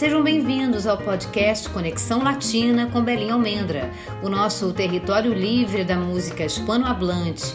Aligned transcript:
Sejam 0.00 0.22
bem-vindos 0.22 0.86
ao 0.86 0.96
podcast 0.96 1.68
Conexão 1.68 2.24
Latina 2.24 2.86
com 2.86 3.04
Belinha 3.04 3.34
Almendra, 3.34 3.90
o 4.22 4.30
nosso 4.30 4.72
território 4.72 5.34
livre 5.34 5.84
da 5.84 5.94
música 5.94 6.42
hispanohablante. 6.42 7.54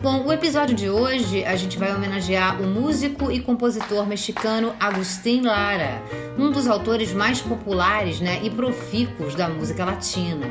Bom, 0.00 0.24
o 0.24 0.32
episódio 0.32 0.76
de 0.76 0.88
hoje 0.88 1.44
a 1.44 1.56
gente 1.56 1.76
vai 1.76 1.92
homenagear 1.92 2.62
o 2.62 2.66
músico 2.68 3.32
e 3.32 3.40
compositor 3.40 4.06
mexicano 4.06 4.72
Agustín 4.78 5.42
Lara, 5.42 6.00
um 6.38 6.52
dos 6.52 6.68
autores 6.68 7.12
mais 7.12 7.40
populares 7.40 8.20
né, 8.20 8.38
e 8.44 8.50
profícuos 8.50 9.34
da 9.34 9.48
música 9.48 9.84
latina. 9.84 10.46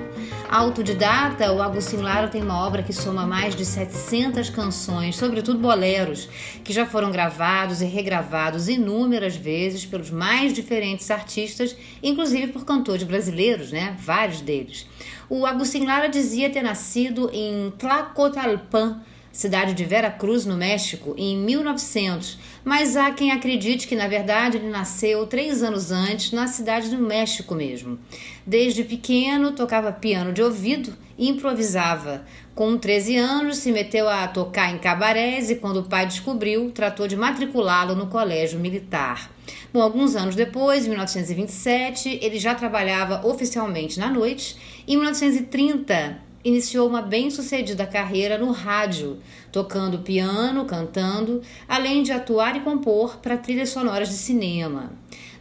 Autodidata, 0.49 1.53
o 1.53 1.61
Agustín 1.61 1.97
Lara 1.97 2.27
tem 2.27 2.41
uma 2.41 2.65
obra 2.65 2.81
que 2.81 2.91
soma 2.91 3.27
mais 3.27 3.55
de 3.55 3.63
700 3.63 4.49
canções, 4.49 5.15
sobretudo 5.15 5.59
boleros, 5.59 6.27
que 6.63 6.73
já 6.73 6.87
foram 6.87 7.11
gravados 7.11 7.83
e 7.83 7.85
regravados 7.85 8.67
inúmeras 8.67 9.35
vezes 9.35 9.85
pelos 9.85 10.09
mais 10.09 10.51
diferentes 10.51 11.11
artistas, 11.11 11.75
inclusive 12.01 12.47
por 12.47 12.65
cantores 12.65 13.03
brasileiros, 13.03 13.71
né? 13.71 13.95
Vários 13.99 14.41
deles. 14.41 14.87
O 15.29 15.45
Agustín 15.45 15.85
Lara 15.85 16.09
dizia 16.09 16.49
ter 16.49 16.63
nascido 16.63 17.29
em 17.31 17.71
Tlacotalpan, 17.77 19.03
cidade 19.31 19.75
de 19.75 19.85
Vera 19.85 20.09
Cruz, 20.09 20.47
no 20.47 20.57
México, 20.57 21.13
em 21.15 21.37
1900, 21.37 22.39
mas 22.63 22.95
há 22.97 23.11
quem 23.11 23.31
acredite 23.31 23.87
que 23.87 23.95
na 23.95 24.07
verdade 24.07 24.57
ele 24.57 24.69
nasceu 24.69 25.25
três 25.27 25.63
anos 25.63 25.91
antes 25.91 26.31
na 26.31 26.47
cidade 26.47 26.89
do 26.89 26.97
México 26.97 27.55
mesmo. 27.55 27.99
Desde 28.45 28.83
pequeno 28.83 29.51
tocava 29.51 29.91
piano 29.91 30.33
de 30.33 30.41
ouvido 30.41 30.95
e 31.17 31.27
improvisava. 31.29 32.25
Com 32.55 32.77
13 32.77 33.15
anos 33.15 33.57
se 33.57 33.71
meteu 33.71 34.09
a 34.09 34.27
tocar 34.27 34.73
em 34.73 34.77
cabarés 34.77 35.49
e 35.49 35.55
quando 35.55 35.81
o 35.81 35.83
pai 35.83 36.05
descobriu, 36.05 36.71
tratou 36.71 37.07
de 37.07 37.15
matriculá-lo 37.15 37.95
no 37.95 38.07
colégio 38.07 38.59
militar. 38.59 39.31
Bom, 39.71 39.81
alguns 39.81 40.15
anos 40.15 40.35
depois, 40.35 40.85
em 40.85 40.89
1927, 40.89 42.19
ele 42.21 42.37
já 42.39 42.55
trabalhava 42.55 43.25
oficialmente 43.25 43.99
na 43.99 44.09
noite. 44.09 44.57
Em 44.87 44.97
1930, 44.97 46.28
iniciou 46.43 46.87
uma 46.87 47.01
bem-sucedida 47.01 47.85
carreira 47.85 48.37
no 48.37 48.51
rádio, 48.51 49.19
tocando 49.51 49.99
piano, 49.99 50.65
cantando, 50.65 51.41
além 51.67 52.03
de 52.03 52.11
atuar 52.11 52.55
e 52.55 52.61
compor 52.61 53.17
para 53.17 53.37
trilhas 53.37 53.69
sonoras 53.69 54.09
de 54.09 54.15
cinema. 54.15 54.91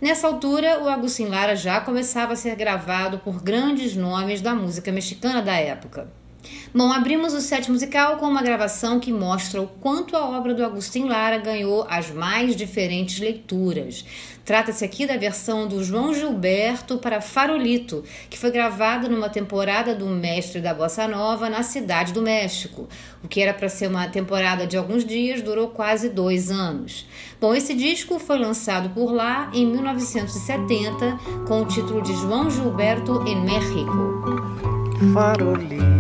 Nessa 0.01 0.27
altura, 0.27 0.83
o 0.83 0.89
Agustin 0.89 1.27
Lara 1.27 1.57
já 1.57 1.81
começava 1.81 2.33
a 2.33 2.37
ser 2.37 2.55
gravado 2.55 3.19
por 3.19 3.43
grandes 3.43 3.97
nomes 3.97 4.41
da 4.41 4.55
música 4.55 4.93
mexicana 4.93 5.43
da 5.43 5.55
época. 5.55 6.09
Bom, 6.73 6.93
abrimos 6.93 7.33
o 7.33 7.41
set 7.41 7.71
musical 7.71 8.19
com 8.19 8.27
uma 8.27 8.43
gravação 8.43 9.01
que 9.01 9.13
mostra 9.13 9.61
o 9.61 9.67
quanto 9.67 10.17
a 10.17 10.29
obra 10.29 10.55
do 10.55 10.65
Agustin 10.65 11.05
Lara 11.05 11.39
ganhou 11.39 11.87
as 11.89 12.11
mais 12.11 12.55
diferentes 12.55 13.19
leituras. 13.19 14.05
Trata-se 14.45 14.85
aqui 14.85 15.07
da 15.07 15.17
versão 15.17 15.67
do 15.67 15.83
João 15.83 16.15
Gilberto 16.15 16.99
para 16.99 17.21
Farolito, 17.21 18.05
que 18.31 18.39
foi 18.39 18.51
gravada 18.51 19.09
numa 19.09 19.29
temporada 19.29 19.95
do 19.95 20.07
Mestre 20.07 20.61
da 20.61 20.73
Bossa 20.73 21.07
Nova 21.09 21.51
na 21.51 21.63
cidade 21.63 22.13
do 22.13 22.23
México. 22.23 22.89
O 23.23 23.29
que 23.29 23.41
era 23.41 23.53
para 23.53 23.69
ser 23.69 23.89
uma 23.89 24.07
temporada 24.09 24.67
de 24.67 24.77
alguns 24.77 25.05
dias 25.05 25.43
durou 25.43 25.69
quase 25.69 26.09
dois 26.09 26.51
anos. 26.51 27.07
Bom, 27.41 27.55
esse 27.55 27.75
disco 27.75 28.19
foi 28.19 28.39
lançado 28.39 28.91
por 28.91 29.13
lá 29.13 29.51
em 29.53 29.67
1970 29.67 31.19
com 31.47 31.63
o 31.63 31.67
título 31.67 32.03
de 32.03 32.15
João 32.15 32.51
Gilberto 32.51 33.23
em 33.27 33.41
México. 33.45 34.15
Farolito 35.13 35.98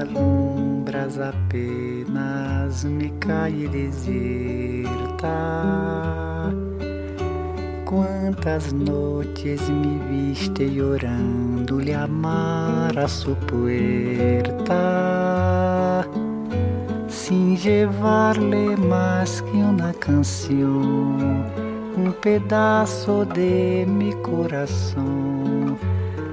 alumbras 0.00 1.18
apenas 1.18 2.84
me 2.84 3.12
cai 3.18 3.68
deserta. 3.68 5.30
Quantas 7.84 8.72
noites 8.72 9.60
me 9.70 9.98
viste 10.10 10.68
llorando-lhe 10.68 11.94
amar 11.94 12.98
a 12.98 13.06
su 13.08 13.34
puerta, 13.50 14.74
sin 17.08 17.56
llevarle 17.56 18.76
más 18.76 19.40
que 19.42 19.58
una 19.58 19.92
canción, 19.94 21.44
un 21.96 22.12
pedazo 22.20 23.24
de 23.24 23.86
mi 23.88 24.12
corazón 24.14 25.78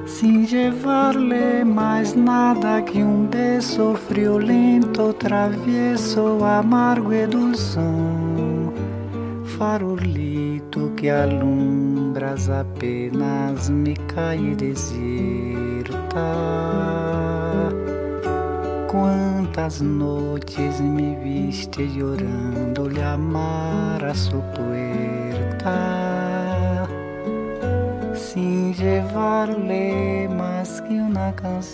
sin 0.06 0.46
llevarle 0.46 1.64
mais 1.64 2.14
nada 2.14 2.82
que 2.82 3.04
um 3.04 3.26
beijo 3.26 3.96
friolento, 3.96 5.14
travieso, 5.14 6.44
amargo 6.44 7.14
e 7.14 7.26
dulzão. 7.26 8.74
Farolito 9.58 10.92
que 10.98 11.10
alumbras 11.10 12.50
apenas 12.50 13.70
me 13.70 13.96
cai 14.14 14.56
deserta. 14.56 14.94
Quantas 18.88 19.82
noites 19.82 20.80
me 20.82 21.16
viste 21.16 21.84
llorando-lhe 21.84 23.02
amar 23.02 24.04
a 24.04 24.14
sua 24.14 24.42
puerta 24.54 26.13
llevarle 28.84 30.28
más 30.30 30.82
que. 30.82 31.03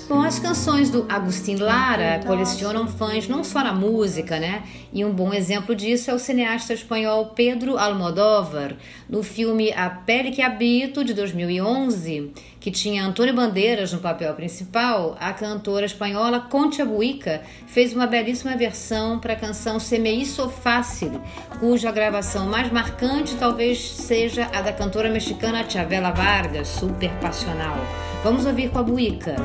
Bom, 0.09 0.21
as 0.21 0.37
canções 0.37 0.89
do 0.89 1.05
Agustin 1.07 1.55
Lara 1.55 2.19
colecionam 2.25 2.87
fãs 2.87 3.27
não 3.27 3.43
só 3.43 3.63
na 3.63 3.71
música, 3.71 4.37
né? 4.37 4.63
E 4.91 5.05
um 5.05 5.13
bom 5.13 5.33
exemplo 5.33 5.73
disso 5.73 6.11
é 6.11 6.13
o 6.13 6.19
cineasta 6.19 6.73
espanhol 6.73 7.27
Pedro 7.27 7.77
Almodóvar, 7.77 8.75
no 9.09 9.23
filme 9.23 9.71
A 9.71 9.89
Pele 9.89 10.31
que 10.31 10.41
Habito, 10.41 11.03
de 11.03 11.13
2011, 11.13 12.33
que 12.59 12.69
tinha 12.69 13.05
Antônio 13.05 13.33
Bandeiras 13.33 13.93
no 13.93 13.99
papel 13.99 14.33
principal, 14.33 15.15
a 15.19 15.31
cantora 15.31 15.85
espanhola 15.85 16.41
Concha 16.41 16.83
Buica 16.83 17.41
fez 17.65 17.93
uma 17.93 18.07
belíssima 18.07 18.57
versão 18.57 19.19
para 19.19 19.33
a 19.33 19.37
canção 19.37 19.79
Se 19.79 19.97
Me 19.97 20.21
Hizo 20.21 20.49
Fácil, 20.49 21.21
cuja 21.59 21.91
gravação 21.91 22.45
mais 22.47 22.71
marcante 22.71 23.35
talvez 23.35 23.79
seja 23.91 24.49
a 24.53 24.61
da 24.61 24.73
cantora 24.73 25.09
mexicana 25.09 25.67
Chavela 25.69 26.11
Vargas, 26.11 26.67
super 26.67 27.11
passional. 27.21 27.77
Vamos 28.21 28.45
ouvir 28.45 28.69
com 28.69 28.79
a 28.79 28.83
Buica. 28.83 29.35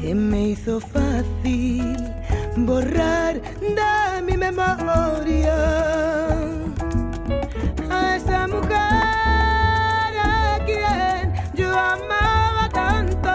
Se 0.00 0.14
me 0.14 0.50
hizo 0.50 0.80
fácil 0.80 1.96
borrar 2.56 3.40
de 3.60 4.22
mi 4.22 4.36
memoria 4.36 5.56
a 7.90 8.16
esa 8.16 8.46
mujer 8.46 8.70
a 10.22 10.60
quien 10.64 11.32
yo 11.54 11.76
amaba 11.76 12.68
tanto. 12.72 13.28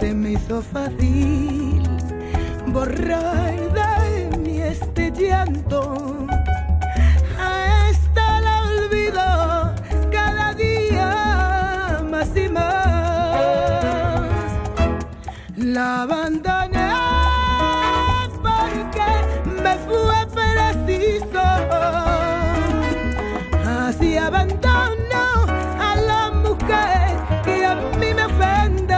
Se 0.00 0.12
me 0.12 0.32
hizo 0.32 0.60
fácil 0.60 1.82
borrar 2.66 3.54
de 3.72 4.36
mi 4.38 4.60
este 4.60 5.12
llanto 5.12 6.13
la 15.74 16.02
abandoné 16.02 16.88
porque 18.46 19.10
me 19.64 19.74
fue 19.86 20.18
preciso. 20.32 21.46
Así 23.66 24.16
abandono 24.16 25.24
a 25.88 25.96
la 25.96 26.30
mujer 26.30 27.16
que 27.44 27.66
a 27.66 27.74
mí 27.74 28.14
me 28.14 28.24
ofende. 28.24 28.94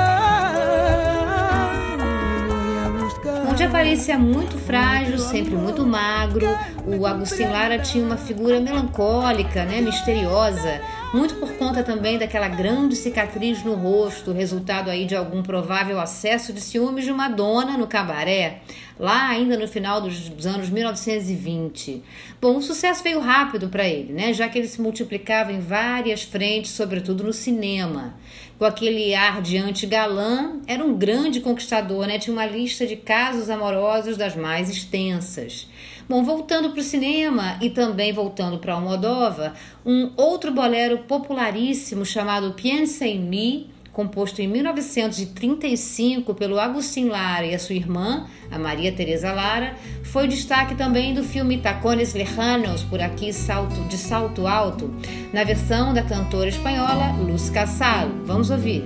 Onde 3.49 3.65
aparecia 3.65 4.19
muito 4.19 4.59
frágil, 4.59 5.19
sempre 5.19 5.55
muito 5.57 5.87
magro, 5.87 6.47
o 6.87 7.07
Agustin 7.07 7.47
Lara 7.47 7.79
tinha 7.79 8.05
uma 8.05 8.19
figura 8.19 8.61
melancólica, 8.61 9.65
né, 9.65 9.81
misteriosa 9.81 10.83
muito 11.15 11.37
por 11.37 11.53
conta 11.55 11.83
também 11.83 12.19
daquela 12.19 12.49
grande 12.49 12.97
cicatriz 12.97 13.63
no 13.63 13.75
rosto, 13.75 14.33
resultado 14.33 14.91
aí 14.91 15.05
de 15.05 15.15
algum 15.15 15.43
provável 15.43 16.01
acesso 16.01 16.53
de 16.53 16.61
ciúmes 16.61 17.05
de 17.05 17.13
uma 17.13 17.29
dona 17.29 17.79
no 17.79 17.87
cabaré, 17.87 18.61
lá 18.99 19.29
ainda 19.29 19.57
no 19.57 19.69
final 19.69 20.01
dos 20.01 20.47
anos 20.47 20.69
1920. 20.69 22.03
Bom, 22.41 22.57
o 22.57 22.63
sucesso 22.63 23.03
veio 23.03 23.21
rápido 23.21 23.69
para 23.69 23.87
ele, 23.87 24.13
né? 24.13 24.33
Já 24.33 24.49
que 24.49 24.59
ele 24.59 24.69
se 24.69 24.81
multiplicava 24.81 25.53
em 25.53 25.61
várias 25.61 26.23
frentes, 26.23 26.73
sobretudo 26.73 27.25
no 27.25 27.33
cinema. 27.33 28.15
Com 28.59 28.65
aquele 28.65 29.15
ar 29.15 29.43
de 29.43 29.59
anti-galã, 29.59 30.61
era 30.67 30.83
um 30.83 30.95
grande 30.95 31.41
conquistador, 31.41 32.07
né? 32.07 32.19
Tinha 32.19 32.33
uma 32.33 32.47
lista 32.47 32.87
de 32.87 32.97
casos 32.97 33.51
amorosos 33.51 34.17
das 34.17 34.35
mais 34.35 34.71
extensas. 34.71 35.69
Bom, 36.09 36.23
voltando 36.23 36.71
para 36.71 36.81
o 36.81 36.85
cinema 36.85 37.59
e 37.61 37.69
também 37.69 38.13
voltando 38.13 38.59
para 38.59 38.75
Almodóvar, 38.75 39.55
um 39.85 40.13
outro 40.17 40.53
bolero 40.53 40.99
popularíssimo 40.99 42.07
chamado 42.07 42.53
Piensa 42.53 43.05
em 43.05 43.19
mim, 43.19 43.71
composto 43.93 44.41
em 44.41 44.47
1935 44.47 46.33
pelo 46.35 46.61
Agustin 46.61 47.09
Lara 47.09 47.45
e 47.45 47.57
a 47.57 47.59
sua 47.59 47.75
irmã, 47.75 48.29
a 48.53 48.59
Maria 48.59 48.93
Teresa 48.93 49.33
Lara, 49.33 49.75
foi 50.05 50.29
destaque 50.29 50.77
também 50.77 51.13
do 51.13 51.25
filme 51.25 51.59
Tacones 51.59 52.15
Lejanos, 52.15 52.85
por 52.85 53.01
aqui 53.01 53.33
salto 53.33 53.81
de 53.89 53.97
salto 53.97 54.47
alto, 54.47 54.95
na 55.33 55.43
versão 55.43 55.93
da 55.93 56.05
cantora 56.05 56.51
espanhola 56.51 57.17
Luz 57.19 57.51
Casal. 57.51 58.11
Vamos 58.25 58.51
ouvir. 58.51 58.85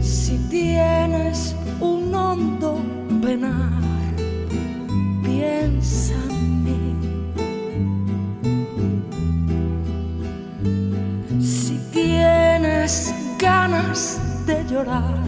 Si 0.00 0.38
tienes 0.48 1.56
un 1.80 2.14
hondo 2.14 2.80
penar, 3.20 3.91
mí. 6.64 6.96
Si 11.40 11.78
tienes 11.92 13.14
ganas 13.38 14.20
de 14.46 14.64
llorar, 14.64 15.24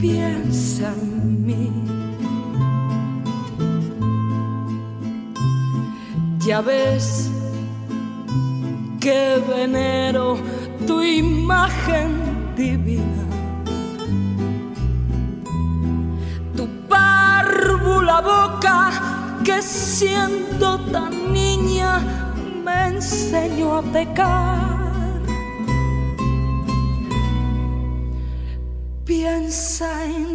piensa 0.00 0.92
en 1.00 1.46
mí. 1.46 1.70
Ya 6.46 6.60
ves 6.60 7.30
que 9.00 9.42
venero 9.48 10.38
tu 10.86 11.02
imagen 11.02 12.10
divina. 12.56 13.31
Boca 18.20 18.90
que 19.44 19.62
siendo 19.62 20.78
tan 20.92 21.32
niña 21.32 22.00
me 22.64 22.88
enseñó 22.88 23.76
a 23.78 23.82
pecar. 23.82 24.82
Piensa 29.04 30.04
en 30.04 30.31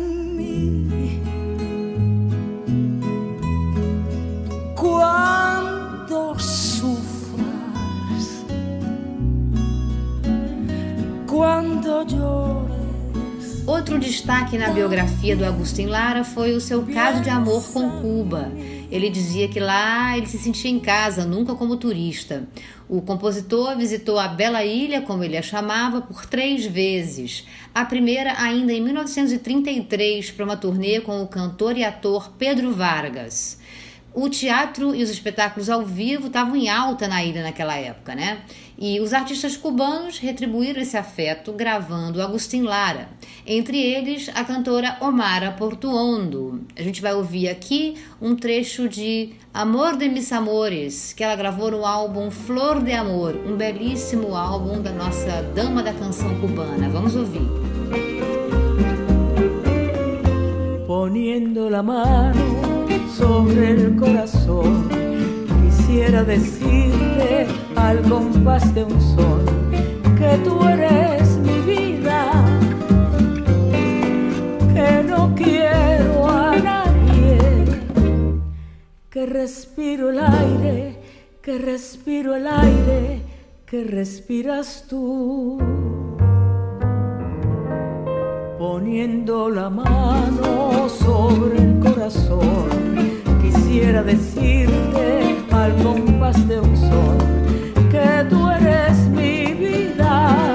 destaque 14.28 14.58
na 14.58 14.72
biografia 14.72 15.38
do 15.38 15.46
Agustin 15.46 15.86
Lara 15.86 16.22
foi 16.22 16.52
o 16.52 16.60
seu 16.60 16.86
caso 16.88 17.22
de 17.22 17.30
amor 17.30 17.64
com 17.72 18.02
Cuba. 18.02 18.52
Ele 18.92 19.10
dizia 19.10 19.48
que 19.48 19.58
lá 19.58 20.18
ele 20.18 20.28
se 20.28 20.38
sentia 20.38 20.70
em 20.70 20.82
casa, 20.82 21.24
nunca 21.24 21.56
como 21.56 21.78
turista. 21.78 22.46
O 22.90 23.02
compositor 23.02 23.78
visitou 23.78 24.20
a 24.20 24.28
Bela 24.28 24.66
Ilha, 24.66 25.02
como 25.02 25.24
ele 25.24 25.38
a 25.38 25.42
chamava, 25.42 26.02
por 26.02 26.26
três 26.26 26.66
vezes. 26.66 27.48
A 27.74 27.86
primeira 27.86 28.34
ainda 28.38 28.74
em 28.74 28.82
1933 28.82 30.32
para 30.32 30.44
uma 30.44 30.58
turnê 30.58 31.00
com 31.00 31.22
o 31.22 31.28
cantor 31.28 31.78
e 31.78 31.86
ator 31.86 32.34
Pedro 32.38 32.74
Vargas. 32.74 33.58
O 34.20 34.30
teatro 34.30 34.96
e 34.96 35.04
os 35.04 35.12
espetáculos 35.12 35.70
ao 35.70 35.86
vivo 35.86 36.26
estavam 36.26 36.56
em 36.56 36.68
alta 36.68 37.08
na 37.08 37.24
ilha 37.24 37.44
naquela 37.44 37.76
época, 37.76 38.16
né? 38.16 38.40
E 38.76 39.00
os 39.00 39.14
artistas 39.14 39.56
cubanos 39.56 40.18
retribuíram 40.18 40.82
esse 40.82 40.98
afeto 40.98 41.54
gravando 41.54 42.20
Agustin 42.20 42.64
Lara, 42.64 43.10
entre 43.46 43.80
eles 43.80 44.28
a 44.34 44.44
cantora 44.44 44.98
Omara 45.02 45.52
Portuondo. 45.52 46.66
A 46.76 46.82
gente 46.82 47.00
vai 47.00 47.14
ouvir 47.14 47.48
aqui 47.48 47.94
um 48.20 48.36
trecho 48.36 48.90
de 48.90 49.34
Amor 49.54 49.96
de 49.96 50.10
Mis 50.10 50.32
Amores, 50.32 51.14
que 51.14 51.24
ela 51.24 51.36
gravou 51.36 51.70
no 51.70 51.86
álbum 51.86 52.32
Flor 52.32 52.82
de 52.82 52.94
Amor, 52.94 53.36
um 53.46 53.56
belíssimo 53.56 54.36
álbum 54.36 54.82
da 54.82 54.92
nossa 54.94 55.44
dama 55.54 55.84
da 55.84 55.94
canção 55.94 56.42
cubana. 56.42 56.90
Vamos 56.90 57.16
ouvir. 57.16 57.48
Poniendo 60.88 61.70
la 61.70 61.84
mano 61.84 62.87
sobre 63.08 63.72
el 63.72 63.96
corazón. 63.96 64.90
Quisiera 65.64 66.24
decirte 66.24 67.48
al 67.76 68.02
compás 68.02 68.74
de 68.74 68.84
un 68.84 69.02
sol 69.02 69.46
que 70.18 70.38
tú 70.44 70.62
eres 70.68 71.38
mi 71.38 71.60
vida, 71.62 72.32
que 74.74 75.04
no 75.04 75.34
quiero 75.36 76.28
a 76.28 76.56
nadie, 76.58 77.38
que 79.10 79.26
respiro 79.26 80.10
el 80.10 80.20
aire, 80.20 81.00
que 81.42 81.58
respiro 81.58 82.36
el 82.36 82.48
aire, 82.48 83.22
que 83.66 83.84
respiras 83.84 84.86
tú 84.88 85.97
poniendo 88.78 89.50
la 89.50 89.72
mano 89.72 90.88
sobre 90.88 91.58
el 91.58 91.80
corazón. 91.80 92.70
Quisiera 93.42 94.04
decirte 94.04 95.36
al 95.52 95.76
compás 95.82 96.48
de 96.48 96.60
un 96.60 96.78
sol 96.78 97.18
que 97.90 98.10
tú 98.30 98.40
eres 98.52 98.96
mi 99.20 99.52
vida, 99.66 100.54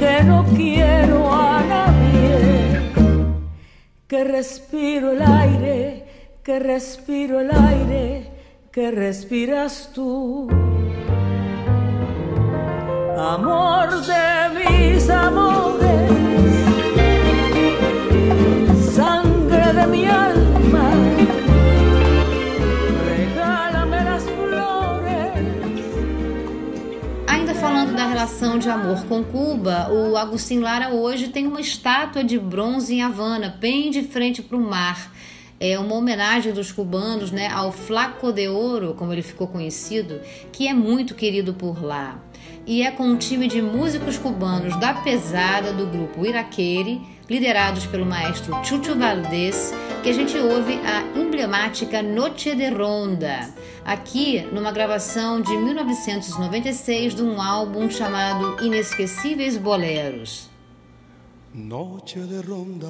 que 0.00 0.22
no 0.24 0.46
quiero 0.56 1.18
a 1.30 1.62
nadie, 1.74 2.92
que 4.08 4.24
respiro 4.24 5.12
el 5.12 5.20
aire, 5.20 6.06
que 6.42 6.58
respiro 6.58 7.40
el 7.40 7.50
aire, 7.50 8.30
que 8.72 8.90
respiras 8.90 9.90
tú 9.94 10.48
amor 13.18 13.88
de 14.06 14.26
mis 14.54 15.10
amores, 15.10 15.85
relação 28.16 28.58
de 28.58 28.70
amor 28.70 29.04
com 29.04 29.22
Cuba, 29.22 29.90
o 29.92 30.16
Agustin 30.16 30.60
Lara 30.60 30.88
hoje 30.88 31.28
tem 31.28 31.46
uma 31.46 31.60
estátua 31.60 32.24
de 32.24 32.38
bronze 32.38 32.94
em 32.94 33.02
Havana, 33.02 33.54
bem 33.60 33.90
de 33.90 34.04
frente 34.04 34.40
para 34.40 34.56
o 34.56 34.60
mar. 34.60 35.12
É 35.60 35.78
uma 35.78 35.94
homenagem 35.94 36.50
dos 36.54 36.72
cubanos 36.72 37.30
né, 37.30 37.48
ao 37.48 37.70
Flaco 37.70 38.32
de 38.32 38.48
Ouro, 38.48 38.94
como 38.94 39.12
ele 39.12 39.20
ficou 39.20 39.46
conhecido, 39.46 40.18
que 40.50 40.66
é 40.66 40.72
muito 40.72 41.14
querido 41.14 41.52
por 41.52 41.84
lá 41.84 42.18
e 42.66 42.82
é 42.82 42.90
com 42.90 43.04
um 43.04 43.16
time 43.16 43.46
de 43.46 43.62
músicos 43.62 44.18
cubanos 44.18 44.74
da 44.80 44.92
pesada 44.92 45.72
do 45.72 45.86
grupo 45.86 46.26
Iraquere, 46.26 47.00
liderados 47.30 47.86
pelo 47.86 48.04
maestro 48.04 48.52
Chucho 48.64 48.96
Valdés, 48.96 49.72
que 50.02 50.10
a 50.10 50.12
gente 50.12 50.36
ouve 50.38 50.80
a 50.84 51.02
emblemática 51.18 52.02
Noche 52.02 52.54
de 52.54 52.68
Ronda, 52.68 53.52
aqui 53.84 54.46
numa 54.52 54.72
gravação 54.72 55.40
de 55.40 55.56
1996 55.56 57.14
de 57.14 57.22
um 57.22 57.40
álbum 57.40 57.90
chamado 57.90 58.64
Inesquecíveis 58.64 59.56
Boleros. 59.56 60.50
Noche 61.54 62.20
de 62.20 62.40
ronda. 62.42 62.86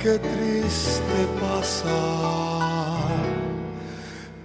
Qué 0.00 0.18
triste 0.18 1.20
pasa, 1.38 1.88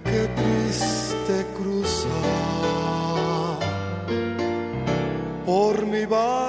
qué 0.04 0.28
triste 0.36 1.46
cruza 1.56 2.08
por 5.46 5.86
mi 5.86 6.04
balcón. 6.04 6.43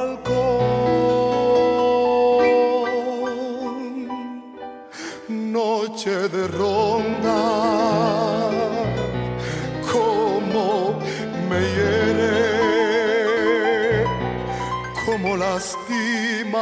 Noche 6.25 6.37
de 6.37 6.47
ronda, 6.47 7.39
como 9.91 10.99
me 11.49 11.59
hiere, 11.75 12.45
como 15.05 15.37
lastimas 15.37 16.55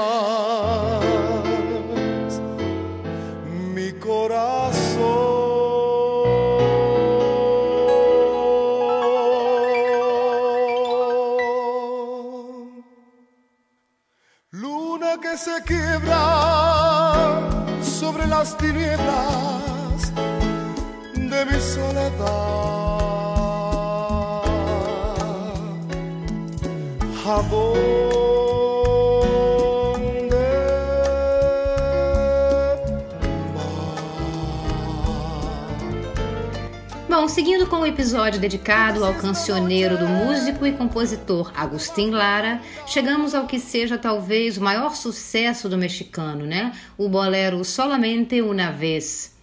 Bom, 37.08 37.30
seguindo 37.30 37.66
com 37.68 37.78
o 37.78 37.86
episódio 37.86 38.42
dedicado 38.42 39.06
ao 39.06 39.14
cancioneiro 39.14 39.98
do 39.98 40.06
músico 40.06 40.66
e 40.68 40.74
compositor 40.74 41.54
Agustín 41.56 42.10
Lara, 42.10 42.60
chegamos 42.86 43.34
ao 43.34 43.48
que 43.48 43.58
seja 43.58 43.98
talvez 43.98 44.58
o 44.58 44.62
maior 44.62 44.94
sucesso 44.94 45.70
do 45.70 45.78
mexicano, 45.78 46.46
né? 46.46 46.74
O 46.98 47.08
bolero 47.08 47.64
Solamente 47.64 48.42
Una 48.42 48.70
Vez. 48.70 49.34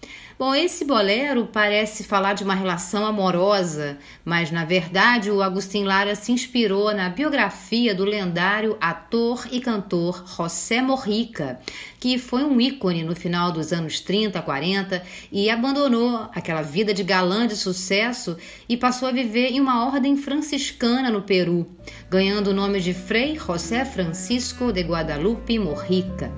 Bom, 0.41 0.55
esse 0.55 0.87
bolero 0.87 1.51
parece 1.53 2.03
falar 2.03 2.33
de 2.33 2.43
uma 2.43 2.55
relação 2.55 3.05
amorosa, 3.05 3.99
mas 4.25 4.51
na 4.51 4.65
verdade 4.65 5.31
o 5.31 5.43
Agustin 5.43 5.85
Lara 5.85 6.15
se 6.15 6.33
inspirou 6.33 6.95
na 6.95 7.11
biografia 7.11 7.95
do 7.95 8.07
lendário 8.07 8.75
ator 8.81 9.47
e 9.53 9.61
cantor 9.61 10.25
José 10.27 10.81
Morrica, 10.81 11.61
que 12.01 12.17
foi 12.17 12.43
um 12.43 12.59
ícone 12.59 13.03
no 13.03 13.15
final 13.15 13.53
dos 13.53 13.71
anos 13.71 14.01
30, 14.01 14.41
40 14.41 15.03
e 15.31 15.51
abandonou 15.51 16.31
aquela 16.35 16.63
vida 16.63 16.95
de 16.95 17.03
galã 17.03 17.47
de 17.47 17.55
sucesso 17.55 18.39
e 18.67 18.79
passou 18.79 19.09
a 19.09 19.13
viver 19.13 19.51
em 19.51 19.61
uma 19.61 19.85
ordem 19.85 20.17
franciscana 20.17 21.11
no 21.11 21.21
Peru, 21.21 21.69
ganhando 22.09 22.49
o 22.49 22.55
nome 22.55 22.81
de 22.81 22.95
Frei 22.95 23.39
José 23.39 23.85
Francisco 23.85 24.73
de 24.73 24.81
Guadalupe 24.81 25.59
Morrica. 25.59 26.33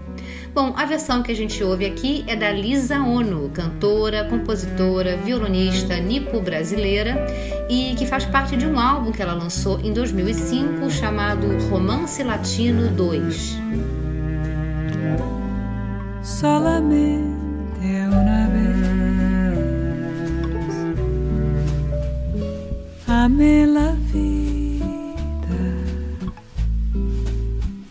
Bom, 0.54 0.75
a 0.76 0.85
versão 0.85 1.23
que 1.23 1.32
a 1.32 1.35
gente 1.35 1.64
ouve 1.64 1.87
aqui 1.87 2.25
é 2.26 2.37
da 2.37 2.52
Lisa 2.52 3.00
Ono, 3.00 3.49
cantora, 3.49 4.25
compositora, 4.25 5.16
violonista 5.16 5.97
nipo-brasileira 5.99 7.26
e 7.71 7.94
que 7.94 8.04
faz 8.04 8.26
parte 8.26 8.54
de 8.54 8.66
um 8.66 8.78
álbum 8.78 9.12
que 9.12 9.23
ela 9.23 9.32
lançou 9.32 9.80
em 9.80 9.94
2005 9.94 10.90
chamado 10.90 11.47
Romance 11.71 12.23
Latino 12.23 12.88
2. 12.88 13.59
Solamente 16.23 17.32
una 18.11 18.49
vez 18.49 18.92
amé 23.09 23.66
la 23.66 23.92
vida, 24.12 24.82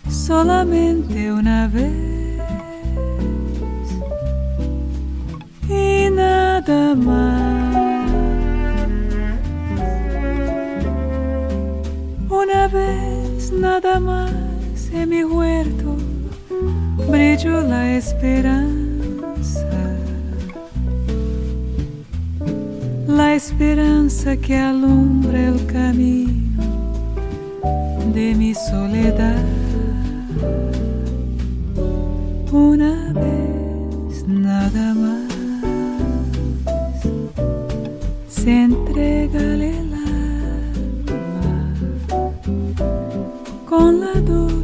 solamente 0.07 1.31
una 1.31 1.67
vez. 1.67 2.10
La 18.21 18.27
esperanza. 18.27 19.67
La 23.07 23.33
esperanza 23.33 24.37
que 24.37 24.57
alumbra 24.57 25.47
el 25.47 25.65
camino 25.65 26.63
de 28.13 28.35
mi 28.35 28.53
soledad. 28.53 29.43
Una 32.51 33.11
vez 33.13 34.27
nada 34.27 34.93
más. 34.93 35.31
se 38.27 38.63
entrega 38.63 39.39
el 39.39 39.61
alma 39.61 40.03
con 43.67 43.99
la 43.99 44.19
dulce 44.19 44.60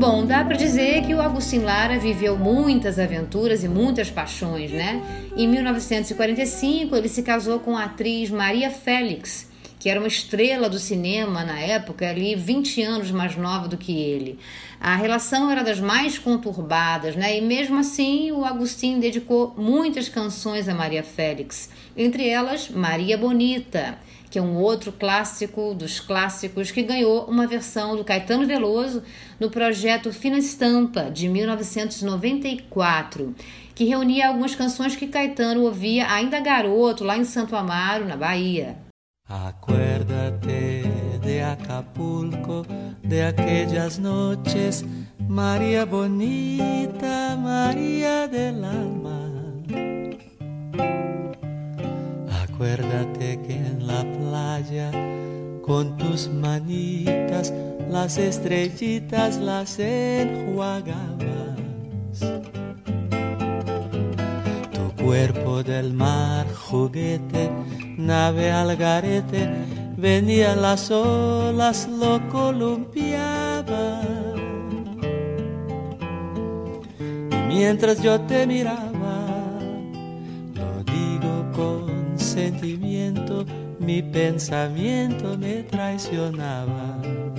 Bom, 0.00 0.24
dá 0.24 0.42
para 0.42 0.56
dizer 0.56 1.02
que 1.02 1.14
o 1.14 1.20
Agustin 1.20 1.58
Lara 1.58 1.98
viveu 1.98 2.34
muitas 2.34 2.98
aventuras 2.98 3.62
e 3.62 3.68
muitas 3.68 4.10
paixões, 4.10 4.70
né? 4.70 5.02
Em 5.36 5.46
1945, 5.46 6.96
ele 6.96 7.06
se 7.06 7.22
casou 7.22 7.60
com 7.60 7.76
a 7.76 7.84
atriz 7.84 8.30
Maria 8.30 8.70
Félix, 8.70 9.46
que 9.78 9.90
era 9.90 10.00
uma 10.00 10.08
estrela 10.08 10.70
do 10.70 10.78
cinema 10.78 11.44
na 11.44 11.60
época, 11.60 12.08
ali 12.08 12.34
20 12.34 12.80
anos 12.80 13.10
mais 13.10 13.36
nova 13.36 13.68
do 13.68 13.76
que 13.76 13.92
ele. 13.92 14.38
A 14.80 14.96
relação 14.96 15.50
era 15.50 15.62
das 15.62 15.78
mais 15.78 16.18
conturbadas, 16.18 17.14
né? 17.14 17.36
E 17.36 17.42
mesmo 17.42 17.78
assim, 17.78 18.32
o 18.32 18.42
Agostinho 18.42 18.98
dedicou 19.00 19.54
muitas 19.54 20.08
canções 20.08 20.66
a 20.66 20.74
Maria 20.74 21.02
Félix, 21.02 21.68
entre 21.94 22.26
elas 22.26 22.70
Maria 22.70 23.18
Bonita, 23.18 23.98
que 24.30 24.38
é 24.38 24.42
um 24.42 24.56
outro 24.56 24.92
clássico 24.92 25.74
dos 25.74 26.00
clássicos 26.00 26.70
que 26.70 26.82
ganhou 26.82 27.24
uma 27.24 27.46
versão 27.46 27.96
do 27.96 28.04
Caetano 28.04 28.46
Veloso 28.46 29.02
no 29.38 29.50
projeto 29.50 30.12
Fina 30.12 30.38
Estampa 30.38 31.10
de 31.10 31.28
1994 31.28 33.34
que 33.80 33.86
reunia 33.86 34.28
algumas 34.28 34.54
canções 34.54 34.94
que 34.94 35.06
Caetano 35.06 35.62
ouvia 35.62 36.12
ainda 36.12 36.38
garoto 36.38 37.02
lá 37.02 37.16
em 37.16 37.24
Santo 37.24 37.56
Amaro, 37.56 38.04
na 38.04 38.14
Bahia. 38.14 38.76
Acuérdate 39.26 40.82
de 41.22 41.40
Acapulco, 41.40 42.66
de 43.02 43.22
aquellas 43.22 43.96
noches, 43.96 44.84
María 45.26 45.86
bonita, 45.86 47.34
María 47.36 48.28
del 48.28 48.64
alma. 48.64 49.30
Acuérdate 52.60 53.40
que 53.40 53.54
en 53.54 53.86
la 53.86 54.02
playa, 54.02 54.90
con 55.62 55.96
tus 55.96 56.28
manitas, 56.28 57.54
las 57.88 58.18
estrellitas 58.18 59.38
las 59.38 59.78
enjuagabas. 59.78 60.98
Tu 64.74 65.02
cuerpo 65.02 65.62
del 65.62 65.94
mar, 65.94 66.46
juguete, 66.52 67.50
nave 67.96 68.52
al 68.52 68.76
garete, 68.76 69.48
venían 69.96 70.60
las 70.60 70.90
olas, 70.90 71.88
lo 71.88 72.20
columpiaba. 72.28 74.02
Y 77.30 77.36
mientras 77.48 78.02
yo 78.02 78.20
te 78.20 78.46
miraba, 78.46 78.89
sentimiento, 82.30 83.44
mi 83.80 84.02
pensamiento 84.02 85.36
me 85.36 85.64
traicionaba. 85.64 87.29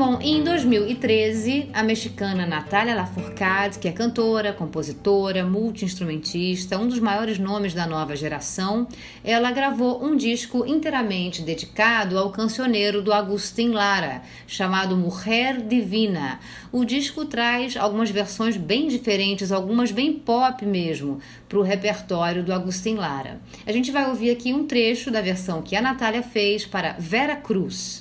Bom, 0.00 0.18
em 0.22 0.42
2013, 0.42 1.68
a 1.74 1.82
mexicana 1.82 2.46
Natália 2.46 2.94
Lafourcade, 2.94 3.78
que 3.78 3.86
é 3.86 3.92
cantora, 3.92 4.50
compositora, 4.50 5.44
multiinstrumentista, 5.44 6.78
um 6.78 6.88
dos 6.88 6.98
maiores 6.98 7.38
nomes 7.38 7.74
da 7.74 7.86
nova 7.86 8.16
geração, 8.16 8.88
ela 9.22 9.52
gravou 9.52 10.02
um 10.02 10.16
disco 10.16 10.64
inteiramente 10.64 11.42
dedicado 11.42 12.16
ao 12.16 12.32
cancioneiro 12.32 13.02
do 13.02 13.12
Agustin 13.12 13.72
Lara, 13.72 14.22
chamado 14.46 14.96
Mujer 14.96 15.60
Divina. 15.60 16.40
O 16.72 16.82
disco 16.82 17.26
traz 17.26 17.76
algumas 17.76 18.08
versões 18.08 18.56
bem 18.56 18.88
diferentes, 18.88 19.52
algumas 19.52 19.92
bem 19.92 20.14
pop 20.14 20.64
mesmo, 20.64 21.20
para 21.46 21.58
o 21.58 21.62
repertório 21.62 22.42
do 22.42 22.54
Agustin 22.54 22.94
Lara. 22.94 23.38
A 23.66 23.70
gente 23.70 23.90
vai 23.90 24.08
ouvir 24.08 24.30
aqui 24.30 24.54
um 24.54 24.66
trecho 24.66 25.10
da 25.10 25.20
versão 25.20 25.60
que 25.60 25.76
a 25.76 25.82
Natália 25.82 26.22
fez 26.22 26.64
para 26.64 26.96
Vera 26.98 27.36
Cruz. 27.36 27.99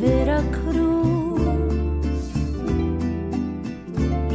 Veracruz, 0.00 1.40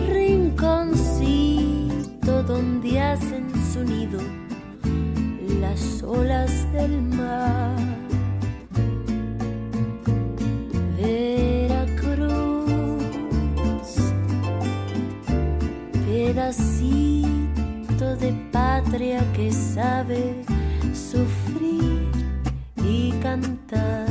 rinconcito 0.08 1.64
donde 2.44 3.02
hacen 3.02 3.48
su 3.74 3.84
nido 3.84 4.20
las 5.60 6.04
olas 6.04 6.72
del 6.72 7.02
mar. 7.02 7.76
Veracruz, 10.98 12.36
pedacito 16.06 17.26
de 18.18 18.32
patria 18.52 19.26
que 19.34 19.52
sabe 19.52 20.46
sufrir 20.94 22.08
y 22.84 23.12
cantar. 23.24 24.05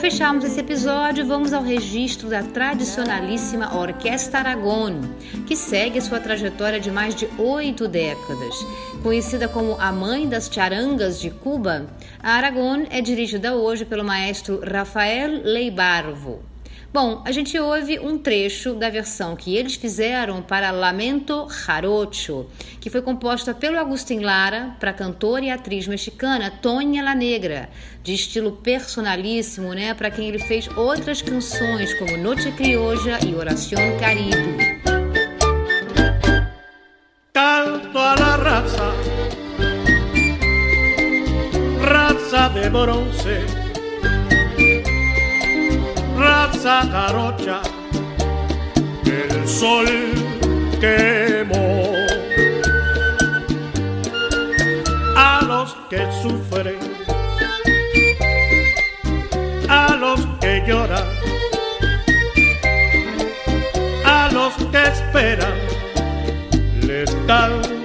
Fecharmos 0.00 0.44
esse 0.44 0.58
episódio, 0.60 1.26
vamos 1.26 1.52
ao 1.52 1.62
registro 1.62 2.30
da 2.30 2.42
tradicionalíssima 2.42 3.76
Orquestra 3.76 4.38
Aragon, 4.38 5.02
que 5.46 5.54
segue 5.54 6.00
sua 6.00 6.18
trajetória 6.18 6.80
de 6.80 6.90
mais 6.90 7.14
de 7.14 7.28
oito 7.36 7.86
décadas. 7.86 8.54
Conhecida 9.02 9.46
como 9.46 9.76
a 9.78 9.92
mãe 9.92 10.26
das 10.26 10.48
charangas 10.50 11.20
de 11.20 11.30
Cuba, 11.30 11.86
a 12.18 12.32
Aragon 12.32 12.86
é 12.88 13.02
dirigida 13.02 13.54
hoje 13.54 13.84
pelo 13.84 14.02
maestro 14.02 14.62
Rafael 14.64 15.42
Leibarvo. 15.44 16.49
Bom, 16.92 17.22
a 17.24 17.30
gente 17.30 17.56
ouve 17.56 18.00
um 18.00 18.18
trecho 18.18 18.74
da 18.74 18.90
versão 18.90 19.36
que 19.36 19.54
eles 19.54 19.76
fizeram 19.76 20.42
para 20.42 20.72
Lamento 20.72 21.46
Jarocho, 21.48 22.46
que 22.80 22.90
foi 22.90 23.00
composta 23.00 23.54
pelo 23.54 23.78
Agustin 23.78 24.18
Lara 24.18 24.74
para 24.80 24.90
a 24.90 24.94
cantora 24.94 25.44
e 25.44 25.50
atriz 25.50 25.86
mexicana 25.86 26.50
Tonya 26.50 27.00
La 27.00 27.14
Negra, 27.14 27.70
de 28.02 28.12
estilo 28.12 28.50
personalíssimo, 28.56 29.72
né, 29.72 29.94
para 29.94 30.10
quem 30.10 30.26
ele 30.26 30.40
fez 30.40 30.66
outras 30.76 31.22
canções 31.22 31.94
como 31.94 32.16
Noche 32.16 32.50
Criolla 32.50 33.20
e 33.24 33.36
Oración 33.36 33.96
Caribe. 34.00 34.82
Canto 37.32 37.98
a 37.98 38.16
la 38.16 38.34
raza, 38.34 38.94
raza 41.80 42.48
de 42.48 42.68
bronce 42.68 43.69
raza 46.62 46.90
carocha 46.90 47.62
el 49.06 49.48
sol 49.48 49.86
quemó. 50.80 51.90
A 55.16 55.40
los 55.46 55.74
que 55.88 56.06
sufren, 56.22 56.78
a 59.68 59.96
los 59.96 60.26
que 60.40 60.62
lloran, 60.66 61.04
a 64.04 64.30
los 64.32 64.54
que 64.70 64.82
esperan, 64.82 65.58
les 66.86 67.10
canto 67.26 67.79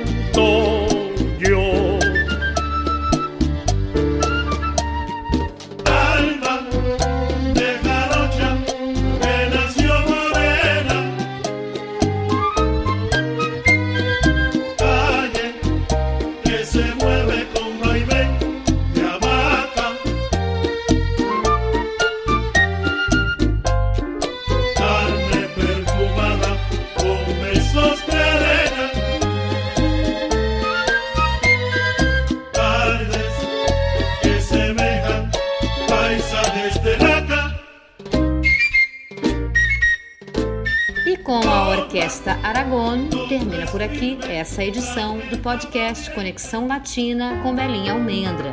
Orquestra 42.06 42.40
Aragon 42.44 43.10
termina 43.28 43.66
por 43.66 43.82
aqui 43.82 44.20
essa 44.30 44.64
edição 44.64 45.18
do 45.18 45.40
podcast 45.40 46.12
Conexão 46.12 46.68
Latina 46.68 47.42
com 47.42 47.56
Belinha 47.56 47.94
Almendra. 47.94 48.52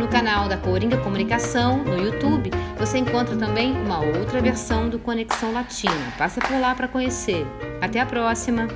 No 0.00 0.08
canal 0.08 0.48
da 0.48 0.56
Coringa 0.56 0.96
Comunicação, 0.96 1.84
no 1.84 2.02
YouTube, 2.02 2.50
você 2.78 2.96
encontra 2.96 3.36
também 3.36 3.72
uma 3.72 4.00
outra 4.00 4.40
versão 4.40 4.88
do 4.88 4.98
Conexão 4.98 5.52
Latina. 5.52 6.14
Passa 6.16 6.40
por 6.40 6.58
lá 6.58 6.74
para 6.74 6.88
conhecer. 6.88 7.46
Até 7.82 8.00
a 8.00 8.06
próxima! 8.06 8.66